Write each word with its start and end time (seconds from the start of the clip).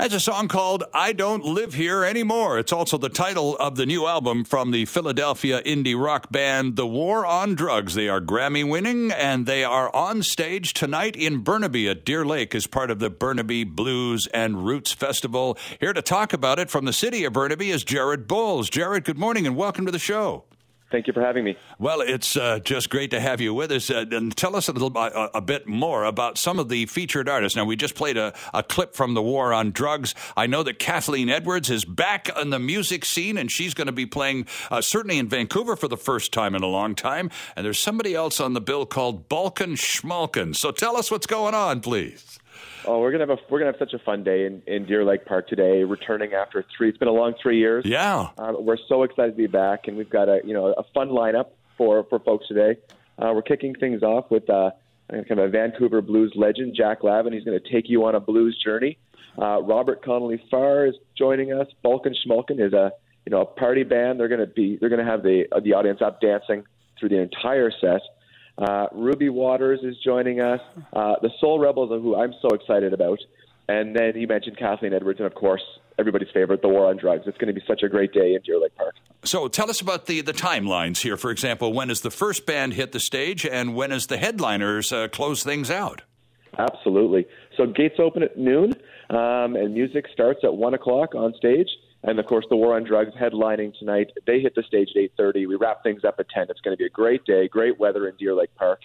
That's 0.00 0.14
a 0.14 0.20
song 0.20 0.48
called 0.48 0.82
I 0.94 1.12
Don't 1.12 1.44
Live 1.44 1.74
Here 1.74 2.04
Anymore. 2.04 2.58
It's 2.58 2.72
also 2.72 2.96
the 2.96 3.10
title 3.10 3.54
of 3.58 3.76
the 3.76 3.84
new 3.84 4.06
album 4.06 4.44
from 4.44 4.70
the 4.70 4.86
Philadelphia 4.86 5.60
indie 5.60 5.94
rock 5.94 6.32
band 6.32 6.76
The 6.76 6.86
War 6.86 7.26
on 7.26 7.54
Drugs. 7.54 7.92
They 7.92 8.08
are 8.08 8.18
Grammy 8.18 8.66
winning 8.66 9.12
and 9.12 9.44
they 9.44 9.62
are 9.62 9.94
on 9.94 10.22
stage 10.22 10.72
tonight 10.72 11.16
in 11.16 11.40
Burnaby 11.40 11.86
at 11.86 12.06
Deer 12.06 12.24
Lake 12.24 12.54
as 12.54 12.66
part 12.66 12.90
of 12.90 12.98
the 12.98 13.10
Burnaby 13.10 13.64
Blues 13.64 14.26
and 14.28 14.64
Roots 14.64 14.90
Festival. 14.90 15.58
Here 15.80 15.92
to 15.92 16.00
talk 16.00 16.32
about 16.32 16.58
it 16.58 16.70
from 16.70 16.86
the 16.86 16.94
city 16.94 17.24
of 17.24 17.34
Burnaby 17.34 17.68
is 17.68 17.84
Jared 17.84 18.26
Bowles. 18.26 18.70
Jared, 18.70 19.04
good 19.04 19.18
morning 19.18 19.46
and 19.46 19.54
welcome 19.54 19.84
to 19.84 19.92
the 19.92 19.98
show. 19.98 20.44
Thank 20.90 21.06
you 21.06 21.12
for 21.12 21.20
having 21.20 21.44
me. 21.44 21.56
Well, 21.78 22.00
it's 22.00 22.36
uh, 22.36 22.58
just 22.58 22.90
great 22.90 23.12
to 23.12 23.20
have 23.20 23.40
you 23.40 23.54
with 23.54 23.70
us. 23.70 23.90
Uh, 23.90 24.06
and 24.10 24.36
tell 24.36 24.56
us 24.56 24.68
a 24.68 24.72
little 24.72 24.96
uh, 24.96 25.28
a 25.32 25.40
bit 25.40 25.68
more 25.68 26.02
about 26.04 26.36
some 26.36 26.58
of 26.58 26.68
the 26.68 26.86
featured 26.86 27.28
artists. 27.28 27.54
Now, 27.54 27.64
we 27.64 27.76
just 27.76 27.94
played 27.94 28.16
a, 28.16 28.34
a, 28.52 28.64
clip 28.64 28.96
from 28.96 29.14
the 29.14 29.22
War 29.22 29.52
on 29.52 29.70
Drugs. 29.70 30.16
I 30.36 30.48
know 30.48 30.64
that 30.64 30.80
Kathleen 30.80 31.28
Edwards 31.28 31.70
is 31.70 31.84
back 31.84 32.28
on 32.34 32.50
the 32.50 32.58
music 32.58 33.04
scene, 33.04 33.38
and 33.38 33.52
she's 33.52 33.72
going 33.72 33.86
to 33.86 33.92
be 33.92 34.06
playing 34.06 34.46
uh, 34.70 34.80
certainly 34.80 35.18
in 35.18 35.28
Vancouver 35.28 35.76
for 35.76 35.86
the 35.86 35.96
first 35.96 36.32
time 36.32 36.56
in 36.56 36.62
a 36.64 36.68
long 36.68 36.96
time. 36.96 37.30
And 37.54 37.64
there's 37.64 37.78
somebody 37.78 38.14
else 38.14 38.40
on 38.40 38.54
the 38.54 38.60
bill 38.60 38.84
called 38.84 39.28
Balkan 39.28 39.74
Shmalkan. 39.74 40.56
So 40.56 40.72
tell 40.72 40.96
us 40.96 41.10
what's 41.10 41.26
going 41.26 41.54
on, 41.54 41.80
please. 41.80 42.40
Oh, 42.86 43.00
we're 43.00 43.12
gonna 43.12 43.26
have 43.26 43.38
a 43.38 43.42
we're 43.50 43.58
gonna 43.58 43.72
have 43.72 43.78
such 43.78 43.92
a 43.92 43.98
fun 43.98 44.24
day 44.24 44.46
in, 44.46 44.62
in 44.66 44.86
Deer 44.86 45.04
Lake 45.04 45.26
Park 45.26 45.48
today. 45.48 45.84
Returning 45.84 46.32
after 46.32 46.64
three, 46.76 46.88
it's 46.88 46.98
been 46.98 47.08
a 47.08 47.12
long 47.12 47.34
three 47.42 47.58
years. 47.58 47.84
Yeah, 47.86 48.28
uh, 48.38 48.52
we're 48.58 48.78
so 48.88 49.02
excited 49.02 49.32
to 49.32 49.36
be 49.36 49.46
back, 49.46 49.86
and 49.86 49.96
we've 49.96 50.10
got 50.10 50.28
a 50.28 50.40
you 50.44 50.54
know 50.54 50.66
a 50.66 50.84
fun 50.94 51.10
lineup 51.10 51.50
for 51.76 52.04
for 52.04 52.18
folks 52.18 52.48
today. 52.48 52.80
Uh, 53.18 53.32
we're 53.34 53.42
kicking 53.42 53.74
things 53.74 54.02
off 54.02 54.30
with 54.30 54.48
uh, 54.48 54.70
kind 55.10 55.30
of 55.30 55.38
a 55.38 55.48
Vancouver 55.48 56.00
blues 56.00 56.32
legend, 56.34 56.74
Jack 56.74 57.02
Lavin. 57.02 57.32
He's 57.32 57.44
going 57.44 57.58
to 57.60 57.72
take 57.72 57.88
you 57.88 58.04
on 58.06 58.14
a 58.14 58.20
blues 58.20 58.58
journey. 58.64 58.98
Uh, 59.38 59.62
Robert 59.62 60.02
Connely 60.02 60.42
Farr 60.50 60.86
is 60.86 60.94
joining 61.16 61.52
us. 61.52 61.66
Balkan 61.82 62.14
Shmalkan 62.14 62.64
is 62.64 62.72
a 62.72 62.92
you 63.26 63.30
know 63.30 63.42
a 63.42 63.46
party 63.46 63.82
band. 63.82 64.18
They're 64.18 64.28
going 64.28 64.40
to 64.40 64.46
be 64.46 64.76
they're 64.76 64.88
going 64.88 65.04
to 65.04 65.10
have 65.10 65.22
the 65.22 65.44
the 65.62 65.74
audience 65.74 66.00
up 66.00 66.20
dancing 66.20 66.64
through 66.98 67.10
the 67.10 67.20
entire 67.20 67.70
set. 67.70 68.00
Uh, 68.60 68.86
Ruby 68.92 69.30
Waters 69.30 69.80
is 69.82 69.96
joining 70.04 70.40
us. 70.40 70.60
Uh, 70.92 71.14
the 71.22 71.30
Soul 71.40 71.58
Rebels, 71.58 71.90
who 71.90 72.14
I'm 72.14 72.34
so 72.42 72.48
excited 72.48 72.92
about. 72.92 73.18
And 73.68 73.94
then 73.96 74.16
you 74.16 74.26
mentioned 74.26 74.58
Kathleen 74.58 74.92
Edwards, 74.92 75.20
and 75.20 75.26
of 75.26 75.34
course, 75.34 75.62
everybody's 75.98 76.28
favorite, 76.34 76.60
The 76.60 76.68
War 76.68 76.86
on 76.86 76.96
Drugs. 76.96 77.22
It's 77.26 77.38
going 77.38 77.54
to 77.54 77.58
be 77.58 77.64
such 77.66 77.82
a 77.82 77.88
great 77.88 78.12
day 78.12 78.34
in 78.34 78.42
Deer 78.42 78.58
Lake 78.60 78.74
Park. 78.76 78.96
So 79.22 79.48
tell 79.48 79.70
us 79.70 79.80
about 79.80 80.06
the, 80.06 80.22
the 80.22 80.32
timelines 80.32 81.02
here. 81.02 81.16
For 81.16 81.30
example, 81.30 81.72
when 81.72 81.88
is 81.88 82.00
the 82.00 82.10
first 82.10 82.46
band 82.46 82.74
hit 82.74 82.92
the 82.92 83.00
stage, 83.00 83.46
and 83.46 83.74
when 83.74 83.92
is 83.92 84.08
the 84.08 84.16
headliners 84.16 84.92
uh, 84.92 85.08
close 85.08 85.44
things 85.44 85.70
out? 85.70 86.02
Absolutely. 86.58 87.26
So 87.56 87.66
gates 87.66 87.96
open 87.98 88.22
at 88.22 88.36
noon, 88.36 88.72
um, 89.08 89.56
and 89.56 89.72
music 89.72 90.06
starts 90.12 90.40
at 90.42 90.54
1 90.54 90.74
o'clock 90.74 91.14
on 91.14 91.32
stage. 91.34 91.68
And 92.02 92.18
of 92.18 92.26
course, 92.26 92.46
the 92.48 92.56
War 92.56 92.76
on 92.76 92.84
Drugs 92.84 93.14
headlining 93.14 93.78
tonight. 93.78 94.10
They 94.26 94.40
hit 94.40 94.54
the 94.54 94.62
stage 94.62 94.90
at 94.96 95.02
8:30. 95.18 95.46
We 95.46 95.56
wrap 95.56 95.82
things 95.82 96.04
up 96.04 96.18
at 96.18 96.28
10. 96.30 96.46
It's 96.48 96.60
going 96.60 96.74
to 96.74 96.78
be 96.78 96.86
a 96.86 96.90
great 96.90 97.24
day, 97.24 97.46
great 97.48 97.78
weather 97.78 98.08
in 98.08 98.16
Deer 98.16 98.34
Lake 98.34 98.54
Park. 98.54 98.80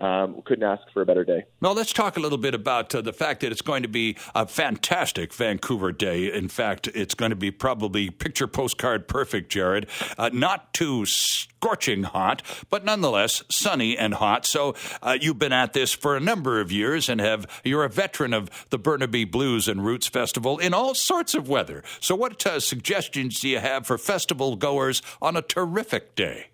Um, 0.00 0.40
couldn't 0.46 0.64
ask 0.64 0.82
for 0.92 1.02
a 1.02 1.06
better 1.06 1.24
day. 1.24 1.44
Well, 1.60 1.74
let's 1.74 1.92
talk 1.92 2.16
a 2.16 2.20
little 2.20 2.38
bit 2.38 2.54
about 2.54 2.94
uh, 2.94 3.02
the 3.02 3.12
fact 3.12 3.40
that 3.40 3.52
it's 3.52 3.60
going 3.60 3.82
to 3.82 3.88
be 3.88 4.16
a 4.34 4.46
fantastic 4.46 5.34
Vancouver 5.34 5.92
day. 5.92 6.32
In 6.32 6.48
fact, 6.48 6.88
it's 6.88 7.14
going 7.14 7.30
to 7.30 7.36
be 7.36 7.50
probably 7.50 8.08
picture 8.08 8.46
postcard 8.46 9.08
perfect, 9.08 9.52
Jared. 9.52 9.86
Uh, 10.16 10.30
not 10.32 10.72
too 10.72 11.04
scorching 11.04 12.04
hot, 12.04 12.42
but 12.70 12.82
nonetheless 12.82 13.42
sunny 13.50 13.98
and 13.98 14.14
hot. 14.14 14.46
So 14.46 14.74
uh, 15.02 15.18
you've 15.20 15.38
been 15.38 15.52
at 15.52 15.74
this 15.74 15.92
for 15.92 16.16
a 16.16 16.20
number 16.20 16.60
of 16.60 16.72
years 16.72 17.10
and 17.10 17.20
have 17.20 17.46
you're 17.62 17.84
a 17.84 17.90
veteran 17.90 18.32
of 18.32 18.48
the 18.70 18.78
Burnaby 18.78 19.24
Blues 19.24 19.68
and 19.68 19.84
Roots 19.84 20.06
Festival 20.06 20.56
in 20.56 20.72
all 20.72 20.94
sorts 20.94 21.34
of 21.34 21.46
weather. 21.46 21.84
So, 22.00 22.14
what 22.14 22.46
uh, 22.46 22.60
suggestions 22.60 23.40
do 23.40 23.48
you 23.50 23.58
have 23.58 23.86
for 23.86 23.98
festival 23.98 24.56
goers 24.56 25.02
on 25.20 25.36
a 25.36 25.42
terrific 25.42 26.14
day? 26.14 26.46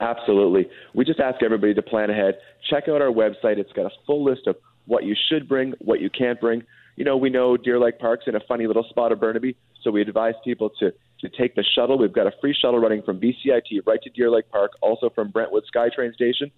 Absolutely. 0.00 0.68
We 0.94 1.04
just 1.04 1.20
ask 1.20 1.42
everybody 1.42 1.74
to 1.74 1.82
plan 1.82 2.10
ahead. 2.10 2.38
Check 2.70 2.84
out 2.88 3.00
our 3.00 3.08
website. 3.08 3.58
It's 3.58 3.72
got 3.72 3.86
a 3.86 3.90
full 4.06 4.24
list 4.24 4.46
of 4.46 4.56
what 4.86 5.04
you 5.04 5.14
should 5.28 5.48
bring, 5.48 5.74
what 5.80 6.00
you 6.00 6.10
can't 6.10 6.40
bring. 6.40 6.62
You 6.96 7.04
know, 7.04 7.16
we 7.16 7.30
know 7.30 7.56
Deer 7.56 7.78
Lake 7.80 7.98
Park's 7.98 8.24
in 8.26 8.36
a 8.36 8.40
funny 8.46 8.66
little 8.66 8.84
spot 8.88 9.12
of 9.12 9.20
Burnaby, 9.20 9.56
so 9.82 9.90
we 9.90 10.00
advise 10.00 10.34
people 10.44 10.70
to, 10.78 10.92
to 11.20 11.28
take 11.28 11.56
the 11.56 11.64
shuttle. 11.74 11.98
We've 11.98 12.12
got 12.12 12.26
a 12.26 12.32
free 12.40 12.54
shuttle 12.54 12.78
running 12.78 13.02
from 13.02 13.20
BCIT 13.20 13.86
right 13.86 14.00
to 14.02 14.10
Deer 14.10 14.30
Lake 14.30 14.48
Park, 14.50 14.72
also 14.80 15.10
from 15.10 15.30
Brentwood 15.30 15.64
SkyTrain 15.74 16.14
Station. 16.14 16.50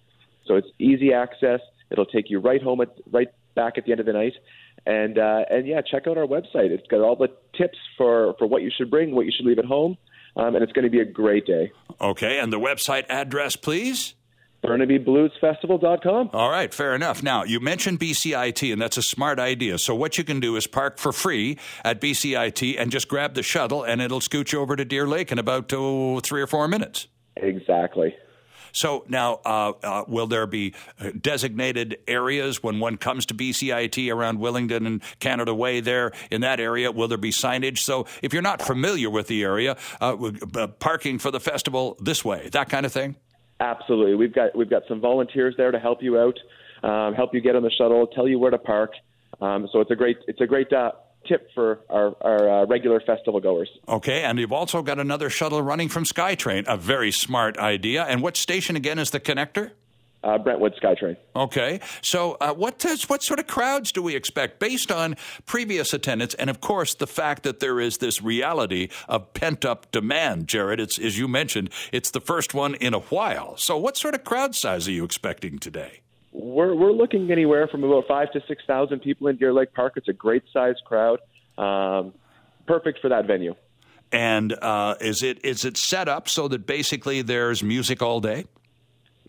So 0.45 0.55
it's 0.55 0.67
easy 0.79 1.13
access. 1.13 1.59
It'll 1.89 2.05
take 2.05 2.29
you 2.29 2.39
right 2.39 2.61
home, 2.61 2.81
at, 2.81 2.89
right 3.11 3.29
back 3.55 3.77
at 3.77 3.85
the 3.85 3.91
end 3.91 3.99
of 3.99 4.05
the 4.05 4.13
night. 4.13 4.33
And 4.85 5.17
uh, 5.17 5.43
and 5.49 5.67
yeah, 5.67 5.81
check 5.81 6.07
out 6.07 6.17
our 6.17 6.25
website. 6.25 6.69
It's 6.69 6.87
got 6.87 7.01
all 7.01 7.15
the 7.15 7.27
tips 7.57 7.77
for, 7.97 8.35
for 8.37 8.47
what 8.47 8.61
you 8.61 8.71
should 8.75 8.89
bring, 8.89 9.13
what 9.13 9.25
you 9.25 9.33
should 9.35 9.45
leave 9.45 9.59
at 9.59 9.65
home 9.65 9.97
um, 10.37 10.55
and 10.55 10.63
it's 10.63 10.71
going 10.73 10.85
to 10.85 10.91
be 10.91 10.99
a 10.99 11.05
great 11.05 11.45
day. 11.45 11.71
Okay, 11.99 12.39
and 12.39 12.53
the 12.53 12.59
website 12.59 13.05
address, 13.09 13.55
please? 13.55 14.13
BurnabyBluesFestival.com. 14.63 16.31
All 16.33 16.49
right, 16.49 16.73
fair 16.73 16.95
enough. 16.95 17.21
Now, 17.21 17.43
you 17.43 17.59
mentioned 17.59 17.99
BCIT, 17.99 18.71
and 18.71 18.81
that's 18.81 18.97
a 18.97 19.03
smart 19.03 19.39
idea. 19.39 19.77
So, 19.77 19.95
what 19.95 20.17
you 20.17 20.23
can 20.23 20.39
do 20.39 20.55
is 20.55 20.67
park 20.67 20.97
for 20.97 21.11
free 21.11 21.57
at 21.83 22.01
BCIT 22.01 22.79
and 22.79 22.91
just 22.91 23.07
grab 23.07 23.35
the 23.35 23.43
shuttle, 23.43 23.83
and 23.83 24.01
it'll 24.01 24.21
scoot 24.21 24.51
you 24.51 24.59
over 24.59 24.75
to 24.75 24.83
Deer 24.83 25.07
Lake 25.07 25.31
in 25.31 25.39
about 25.39 25.71
oh, 25.73 26.19
three 26.21 26.41
or 26.41 26.47
four 26.47 26.67
minutes. 26.67 27.07
Exactly. 27.37 28.15
So 28.77 29.03
now, 29.07 29.39
uh, 29.43 29.73
uh, 29.81 30.03
will 30.07 30.27
there 30.27 30.45
be 30.45 30.75
uh, 30.99 31.09
designated 31.19 31.97
areas 32.07 32.61
when 32.61 32.79
one 32.79 32.97
comes 32.97 33.25
to 33.25 33.33
BCIT 33.33 34.13
around 34.13 34.37
Willingdon 34.37 34.85
and 34.85 35.01
Canada 35.19 35.51
Way 35.51 35.79
there 35.79 36.11
in 36.29 36.41
that 36.41 36.59
area? 36.59 36.91
Will 36.91 37.07
there 37.07 37.17
be 37.17 37.31
signage? 37.31 37.79
So 37.79 38.05
if 38.21 38.33
you're 38.33 38.43
not 38.43 38.61
familiar 38.61 39.09
with 39.09 39.25
the 39.25 39.41
area, 39.41 39.77
uh, 39.99 40.67
parking 40.79 41.17
for 41.17 41.31
the 41.31 41.39
festival 41.39 41.97
this 41.99 42.23
way, 42.23 42.49
that 42.49 42.69
kind 42.69 42.85
of 42.85 42.93
thing? 42.93 43.15
Absolutely. 43.59 44.13
We've 44.13 44.33
got, 44.33 44.55
we've 44.55 44.69
got 44.69 44.83
some 44.87 45.01
volunteers 45.01 45.55
there 45.57 45.71
to 45.71 45.79
help 45.79 46.03
you 46.03 46.19
out, 46.19 46.37
um, 46.83 47.15
help 47.15 47.33
you 47.33 47.41
get 47.41 47.55
on 47.55 47.63
the 47.63 47.71
shuttle, 47.71 48.05
tell 48.05 48.27
you 48.27 48.37
where 48.37 48.51
to 48.51 48.59
park. 48.59 48.91
Um, 49.41 49.67
so 49.73 49.81
it's 49.81 49.89
a 49.89 49.95
great, 49.95 50.17
it's 50.27 50.39
a 50.39 50.45
great 50.45 50.71
uh, 50.71 50.91
tip 51.27 51.49
for 51.53 51.79
our, 51.89 52.15
our 52.21 52.49
uh, 52.49 52.65
regular 52.65 52.99
festival 52.99 53.39
goers. 53.39 53.69
Okay, 53.87 54.23
and 54.23 54.39
you've 54.39 54.51
also 54.51 54.81
got 54.81 54.99
another 54.99 55.29
shuttle 55.29 55.61
running 55.61 55.89
from 55.89 56.03
SkyTrain. 56.03 56.65
A 56.67 56.77
very 56.77 57.11
smart 57.11 57.57
idea. 57.57 58.03
And 58.03 58.21
what 58.21 58.37
station 58.37 58.75
again 58.75 58.99
is 58.99 59.11
the 59.11 59.19
connector? 59.19 59.71
Uh, 60.23 60.37
Brentwood 60.37 60.73
SkyTrain. 60.81 61.15
Okay, 61.35 61.79
so 62.01 62.37
uh, 62.41 62.51
what 62.51 62.79
does, 62.79 63.07
what 63.07 63.21
sort 63.21 63.39
of 63.39 63.45
crowds 63.45 63.91
do 63.91 64.01
we 64.01 64.15
expect 64.15 64.59
based 64.59 64.91
on 64.91 65.15
previous 65.45 65.93
attendance, 65.93 66.33
and 66.33 66.49
of 66.49 66.59
course 66.59 66.95
the 66.95 67.05
fact 67.05 67.43
that 67.43 67.59
there 67.59 67.79
is 67.79 67.99
this 67.99 68.21
reality 68.21 68.89
of 69.07 69.31
pent 69.33 69.63
up 69.63 69.91
demand, 69.91 70.47
Jared? 70.47 70.79
It's 70.79 70.97
as 70.97 71.19
you 71.19 71.27
mentioned, 71.27 71.69
it's 71.93 72.09
the 72.09 72.19
first 72.19 72.55
one 72.55 72.73
in 72.75 72.95
a 72.95 72.99
while. 72.99 73.57
So, 73.57 73.77
what 73.77 73.95
sort 73.95 74.15
of 74.15 74.23
crowd 74.23 74.55
size 74.55 74.87
are 74.87 74.91
you 74.91 75.05
expecting 75.05 75.59
today? 75.59 76.01
We're 76.31 76.75
we're 76.75 76.91
looking 76.91 77.31
anywhere 77.31 77.67
from 77.67 77.83
about 77.83 78.05
five 78.07 78.31
to 78.33 78.41
six 78.47 78.63
thousand 78.65 78.99
people 78.99 79.27
in 79.27 79.37
Deer 79.37 79.53
Lake 79.53 79.73
Park. 79.73 79.93
It's 79.95 80.07
a 80.07 80.13
great 80.13 80.43
sized 80.51 80.81
crowd, 80.85 81.19
um, 81.57 82.13
perfect 82.65 82.99
for 82.99 83.09
that 83.09 83.25
venue. 83.25 83.55
And 84.11 84.53
uh, 84.53 84.95
is 85.01 85.23
it 85.23 85.43
is 85.43 85.65
it 85.65 85.77
set 85.77 86.07
up 86.07 86.29
so 86.29 86.47
that 86.47 86.65
basically 86.65 87.21
there's 87.21 87.63
music 87.63 88.01
all 88.01 88.21
day? 88.21 88.45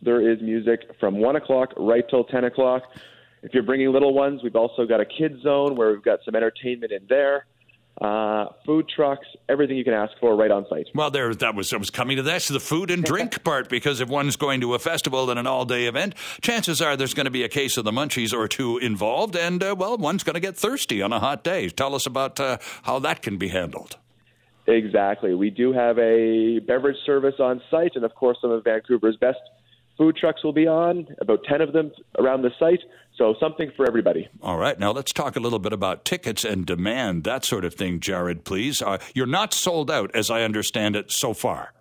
There 0.01 0.21
is 0.21 0.41
music 0.41 0.81
from 1.01 1.19
one 1.19 1.37
o'clock 1.37 1.73
right 1.77 2.05
till 2.09 2.25
ten 2.25 2.45
o'clock. 2.45 2.83
If 3.43 3.55
you're 3.55 3.63
bringing 3.63 3.93
little 3.93 4.15
ones, 4.15 4.43
we've 4.43 4.57
also 4.57 4.85
got 4.85 5.01
a 5.01 5.05
kids 5.05 5.43
zone 5.43 5.77
where 5.77 5.93
we've 5.93 6.03
got 6.03 6.21
some 6.25 6.35
entertainment 6.35 6.93
in 6.93 7.07
there 7.09 7.47
uh, 8.01 8.47
food 8.65 8.89
trucks, 8.95 9.27
everything 9.49 9.77
you 9.77 9.85
can 9.85 9.95
ask 9.95 10.13
for 10.21 10.37
right 10.37 10.51
on 10.51 10.67
site. 10.69 10.87
Well, 10.95 11.11
there 11.11 11.35
that 11.35 11.55
was 11.55 11.73
I 11.73 11.77
was 11.77 11.91
coming 11.91 12.17
to 12.17 12.23
this 12.23 12.49
the 12.49 12.61
food 12.61 12.91
and 12.91 13.03
drink 13.03 13.43
part 13.45 13.69
because 13.69 14.01
if 14.01 14.09
one's 14.09 14.37
going 14.37 14.61
to 14.61 14.75
a 14.75 14.79
festival 14.79 15.31
and 15.31 15.39
an 15.39 15.47
all 15.47 15.65
day 15.65 15.87
event, 15.87 16.15
chances 16.41 16.81
are 16.81 16.97
there's 16.97 17.15
going 17.15 17.25
to 17.25 17.31
be 17.31 17.43
a 17.43 17.49
case 17.49 17.77
of 17.77 17.85
the 17.85 17.91
munchies 17.91 18.33
or 18.33 18.47
two 18.47 18.79
involved, 18.79 19.37
and 19.37 19.63
uh, 19.63 19.75
well, 19.77 19.97
one's 19.97 20.23
going 20.23 20.35
to 20.35 20.41
get 20.41 20.57
thirsty 20.57 21.03
on 21.03 21.13
a 21.13 21.19
hot 21.19 21.43
day. 21.43 21.69
Tell 21.69 21.95
us 21.95 22.07
about 22.07 22.39
uh, 22.39 22.59
how 22.83 22.99
that 23.01 23.23
can 23.23 23.37
be 23.37 23.49
handled. 23.49 23.97
Exactly. 24.67 25.35
We 25.35 25.51
do 25.51 25.73
have 25.73 25.99
a 25.99 26.59
beverage 26.61 26.99
service 27.07 27.37
on 27.41 27.63
site, 27.71 27.93
and 27.95 28.05
of 28.05 28.15
course, 28.15 28.39
some 28.41 28.51
of 28.51 28.63
Vancouver's 28.65 29.17
best 29.17 29.39
food 29.99 30.17
trucks 30.17 30.43
will 30.43 30.53
be 30.53 30.67
on, 30.67 31.07
about 31.21 31.41
10 31.45 31.61
of 31.61 31.73
them 31.73 31.91
around 32.19 32.43
the 32.43 32.51
site. 32.59 32.81
So 33.17 33.35
something 33.41 33.73
for 33.77 33.87
everybody. 33.87 34.29
All 34.41 34.57
right. 34.57 34.79
Now 34.79 34.93
let's 34.93 35.13
talk 35.13 35.35
a 35.35 35.41
little 35.41 35.59
bit 35.59 35.73
about 35.73 36.05
tickets 36.05 36.45
and 36.45 36.65
demand, 36.65 37.25
that 37.25 37.45
sort 37.45 37.65
of 37.65 37.75
thing, 37.75 37.99
Jared, 37.99 38.45
please. 38.45 38.81
Uh, 38.81 38.99
you're 39.13 39.27
not 39.27 39.53
sold 39.53 39.91
out, 39.91 40.15
as 40.15 40.31
I 40.31 40.43
understand 40.43 40.95
it, 40.95 41.11
so 41.11 41.35
far. 41.35 41.73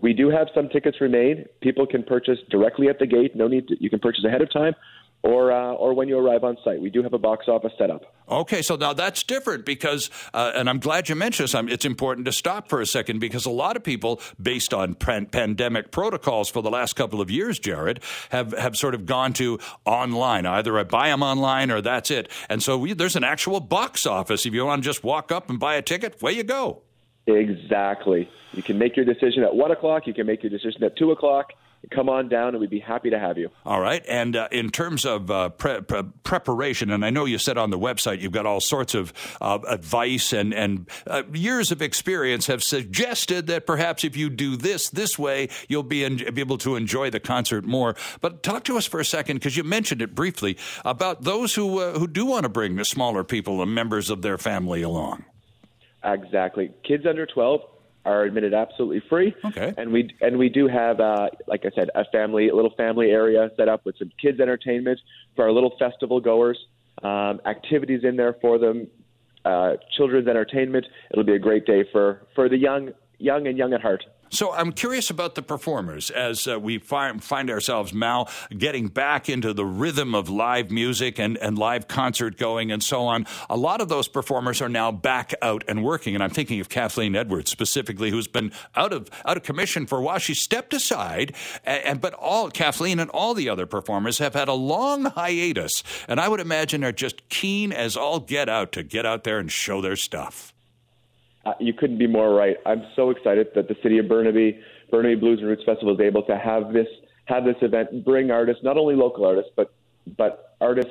We 0.00 0.14
do 0.14 0.30
have 0.30 0.48
some 0.54 0.68
tickets 0.68 1.00
remain. 1.00 1.44
People 1.60 1.86
can 1.86 2.02
purchase 2.02 2.38
directly 2.50 2.88
at 2.88 2.98
the 2.98 3.06
gate. 3.06 3.36
No 3.36 3.48
need 3.48 3.68
to, 3.68 3.76
you 3.78 3.90
can 3.90 3.98
purchase 3.98 4.24
ahead 4.24 4.40
of 4.40 4.50
time, 4.50 4.74
or 5.22 5.52
uh, 5.52 5.72
or 5.72 5.94
when 5.94 6.08
you 6.08 6.18
arrive 6.18 6.44
on 6.44 6.56
site. 6.64 6.80
We 6.80 6.90
do 6.90 7.02
have 7.02 7.12
a 7.12 7.18
box 7.18 7.46
office 7.48 7.72
set 7.78 7.90
up. 7.90 8.02
Okay, 8.28 8.60
so 8.60 8.74
now 8.74 8.92
that's 8.92 9.22
different 9.22 9.64
because, 9.64 10.10
uh, 10.34 10.50
and 10.54 10.68
I'm 10.68 10.80
glad 10.80 11.08
you 11.08 11.14
mentioned 11.14 11.48
this. 11.48 11.72
It's 11.72 11.84
important 11.84 12.24
to 12.26 12.32
stop 12.32 12.68
for 12.68 12.80
a 12.80 12.86
second 12.86 13.20
because 13.20 13.46
a 13.46 13.50
lot 13.50 13.76
of 13.76 13.84
people, 13.84 14.20
based 14.40 14.74
on 14.74 14.94
pan- 14.94 15.26
pandemic 15.26 15.92
protocols 15.92 16.48
for 16.48 16.60
the 16.60 16.70
last 16.70 16.96
couple 16.96 17.20
of 17.20 17.30
years, 17.30 17.60
Jared, 17.60 18.02
have, 18.30 18.52
have 18.58 18.76
sort 18.76 18.96
of 18.96 19.06
gone 19.06 19.32
to 19.34 19.60
online. 19.84 20.44
Either 20.44 20.76
I 20.76 20.82
buy 20.82 21.08
them 21.08 21.22
online 21.22 21.70
or 21.70 21.80
that's 21.80 22.10
it. 22.10 22.28
And 22.48 22.60
so 22.60 22.76
we, 22.76 22.94
there's 22.94 23.14
an 23.14 23.24
actual 23.24 23.60
box 23.60 24.06
office. 24.06 24.44
If 24.44 24.52
you 24.52 24.66
want 24.66 24.82
to 24.82 24.88
just 24.88 25.04
walk 25.04 25.30
up 25.30 25.48
and 25.48 25.60
buy 25.60 25.76
a 25.76 25.82
ticket, 25.82 26.20
way 26.20 26.32
you 26.32 26.42
go. 26.42 26.82
Exactly. 27.28 28.28
You 28.54 28.62
can 28.62 28.76
make 28.76 28.96
your 28.96 29.04
decision 29.04 29.44
at 29.44 29.54
one 29.54 29.70
o'clock. 29.70 30.08
You 30.08 30.14
can 30.14 30.26
make 30.26 30.42
your 30.42 30.50
decision 30.50 30.82
at 30.82 30.96
two 30.96 31.12
o'clock 31.12 31.52
come 31.90 32.08
on 32.08 32.28
down 32.28 32.48
and 32.48 32.60
we'd 32.60 32.70
be 32.70 32.80
happy 32.80 33.10
to 33.10 33.18
have 33.18 33.38
you. 33.38 33.50
All 33.64 33.80
right. 33.80 34.04
And 34.08 34.36
uh, 34.36 34.48
in 34.50 34.70
terms 34.70 35.04
of 35.04 35.30
uh, 35.30 35.50
pre- 35.50 35.80
pre- 35.82 36.02
preparation, 36.24 36.90
and 36.90 37.04
I 37.04 37.10
know 37.10 37.24
you 37.24 37.38
said 37.38 37.58
on 37.58 37.70
the 37.70 37.78
website 37.78 38.20
you've 38.20 38.32
got 38.32 38.46
all 38.46 38.60
sorts 38.60 38.94
of 38.94 39.12
uh, 39.40 39.58
advice 39.68 40.32
and, 40.32 40.52
and 40.52 40.88
uh, 41.06 41.22
years 41.32 41.70
of 41.70 41.82
experience 41.82 42.46
have 42.46 42.62
suggested 42.62 43.46
that 43.46 43.66
perhaps 43.66 44.04
if 44.04 44.16
you 44.16 44.30
do 44.30 44.56
this 44.56 44.90
this 44.90 45.18
way, 45.18 45.48
you'll 45.68 45.82
be, 45.82 46.04
en- 46.04 46.34
be 46.34 46.40
able 46.40 46.58
to 46.58 46.76
enjoy 46.76 47.10
the 47.10 47.20
concert 47.20 47.64
more. 47.64 47.94
But 48.20 48.42
talk 48.42 48.64
to 48.64 48.76
us 48.76 48.86
for 48.86 49.00
a 49.00 49.04
second, 49.04 49.36
because 49.36 49.56
you 49.56 49.64
mentioned 49.64 50.02
it 50.02 50.14
briefly, 50.14 50.56
about 50.84 51.22
those 51.22 51.54
who, 51.54 51.80
uh, 51.80 51.98
who 51.98 52.06
do 52.06 52.26
want 52.26 52.44
to 52.44 52.48
bring 52.48 52.76
the 52.76 52.84
smaller 52.84 53.24
people 53.24 53.62
and 53.62 53.74
members 53.74 54.10
of 54.10 54.22
their 54.22 54.38
family 54.38 54.82
along. 54.82 55.24
Exactly. 56.04 56.72
Kids 56.84 57.04
under 57.06 57.26
12 57.26 57.60
are 58.06 58.22
admitted 58.22 58.54
absolutely 58.54 59.02
free. 59.08 59.34
Okay. 59.44 59.74
And 59.76 59.92
we 59.92 60.10
and 60.20 60.38
we 60.38 60.48
do 60.48 60.68
have, 60.68 61.00
uh, 61.00 61.28
like 61.46 61.64
I 61.66 61.70
said, 61.74 61.90
a 61.94 62.04
family, 62.06 62.48
a 62.48 62.54
little 62.54 62.74
family 62.76 63.10
area 63.10 63.50
set 63.56 63.68
up 63.68 63.84
with 63.84 63.96
some 63.98 64.10
kids 64.22 64.40
entertainment 64.40 64.98
for 65.34 65.44
our 65.44 65.52
little 65.52 65.74
festival 65.78 66.20
goers. 66.20 66.58
Um, 67.02 67.40
activities 67.44 68.04
in 68.04 68.16
there 68.16 68.36
for 68.40 68.58
them, 68.58 68.86
uh, 69.44 69.74
children's 69.96 70.28
entertainment. 70.28 70.86
It'll 71.10 71.24
be 71.24 71.34
a 71.34 71.38
great 71.38 71.66
day 71.66 71.84
for 71.92 72.22
for 72.34 72.48
the 72.48 72.56
young, 72.56 72.92
young 73.18 73.46
and 73.46 73.58
young 73.58 73.74
at 73.74 73.82
heart. 73.82 74.04
So 74.30 74.52
I'm 74.52 74.72
curious 74.72 75.10
about 75.10 75.34
the 75.34 75.42
performers 75.42 76.10
as 76.10 76.46
uh, 76.48 76.58
we 76.58 76.78
find, 76.78 77.22
find 77.22 77.50
ourselves, 77.50 77.92
Mal, 77.92 78.28
getting 78.56 78.88
back 78.88 79.28
into 79.28 79.52
the 79.52 79.64
rhythm 79.64 80.14
of 80.14 80.28
live 80.28 80.70
music 80.70 81.18
and, 81.18 81.36
and 81.38 81.58
live 81.58 81.88
concert 81.88 82.36
going 82.36 82.72
and 82.72 82.82
so 82.82 83.06
on. 83.06 83.26
A 83.48 83.56
lot 83.56 83.80
of 83.80 83.88
those 83.88 84.08
performers 84.08 84.60
are 84.60 84.68
now 84.68 84.90
back 84.90 85.32
out 85.42 85.64
and 85.68 85.84
working. 85.84 86.14
And 86.14 86.24
I'm 86.24 86.30
thinking 86.30 86.60
of 86.60 86.68
Kathleen 86.68 87.14
Edwards 87.14 87.50
specifically, 87.50 88.10
who's 88.10 88.28
been 88.28 88.52
out 88.74 88.92
of, 88.92 89.08
out 89.24 89.36
of 89.36 89.42
commission 89.42 89.86
for 89.86 89.98
a 89.98 90.02
while. 90.02 90.18
She 90.18 90.34
stepped 90.34 90.74
aside, 90.74 91.34
and, 91.64 91.84
and 91.84 92.00
but 92.00 92.14
all 92.14 92.50
Kathleen 92.50 92.98
and 92.98 93.10
all 93.10 93.34
the 93.34 93.48
other 93.48 93.66
performers 93.66 94.18
have 94.18 94.34
had 94.34 94.48
a 94.48 94.54
long 94.54 95.04
hiatus. 95.04 95.82
And 96.08 96.20
I 96.20 96.28
would 96.28 96.40
imagine 96.40 96.84
are 96.84 96.92
just 96.92 97.28
keen 97.28 97.72
as 97.72 97.96
all 97.96 98.20
get 98.20 98.48
out 98.48 98.72
to 98.72 98.82
get 98.82 99.06
out 99.06 99.24
there 99.24 99.38
and 99.38 99.50
show 99.50 99.80
their 99.80 99.96
stuff. 99.96 100.52
Uh, 101.46 101.52
you 101.60 101.72
couldn't 101.72 101.98
be 101.98 102.08
more 102.08 102.34
right. 102.34 102.56
I'm 102.66 102.82
so 102.96 103.10
excited 103.10 103.48
that 103.54 103.68
the 103.68 103.76
city 103.80 103.98
of 103.98 104.08
Burnaby, 104.08 104.60
Burnaby 104.90 105.14
Blues 105.14 105.38
and 105.38 105.48
Roots 105.48 105.62
Festival 105.64 105.94
is 105.94 106.00
able 106.00 106.24
to 106.24 106.36
have 106.36 106.72
this 106.72 106.88
have 107.26 107.44
this 107.44 107.56
event, 107.60 108.04
bring 108.04 108.30
artists, 108.30 108.62
not 108.64 108.76
only 108.76 108.96
local 108.96 109.24
artists, 109.24 109.50
but 109.54 109.72
but 110.16 110.56
artists 110.60 110.90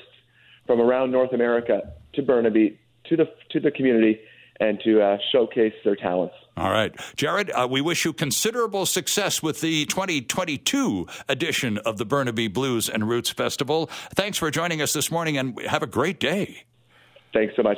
from 0.65 0.79
around 0.79 1.11
North 1.11 1.33
America 1.33 1.93
to 2.13 2.21
Burnaby, 2.21 2.79
to 3.09 3.17
the 3.17 3.25
to 3.51 3.59
the 3.59 3.71
community, 3.71 4.19
and 4.61 4.79
to 4.85 5.01
uh, 5.01 5.17
showcase 5.33 5.73
their 5.83 5.97
talents. 5.97 6.35
All 6.57 6.71
right. 6.71 6.95
Jared, 7.17 7.51
uh, 7.51 7.67
we 7.69 7.81
wish 7.81 8.05
you 8.05 8.13
considerable 8.13 8.85
success 8.85 9.43
with 9.43 9.59
the 9.59 9.85
2022 9.87 11.05
edition 11.27 11.77
of 11.79 11.97
the 11.97 12.05
Burnaby 12.05 12.47
Blues 12.47 12.87
and 12.87 13.09
Roots 13.09 13.29
Festival. 13.29 13.87
Thanks 14.15 14.37
for 14.37 14.49
joining 14.51 14.81
us 14.81 14.93
this 14.93 15.11
morning 15.11 15.37
and 15.37 15.59
have 15.63 15.83
a 15.83 15.87
great 15.87 16.17
day. 16.17 16.63
Thanks 17.33 17.55
so 17.57 17.63
much. 17.63 17.77